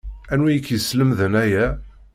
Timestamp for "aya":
1.43-1.65